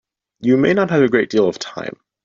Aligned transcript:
You 0.39 0.57
may 0.57 0.73
not 0.73 0.89
have 0.89 1.03
a 1.03 1.07
great 1.07 1.29
deal 1.29 1.47
of 1.47 1.59
time. 1.59 1.95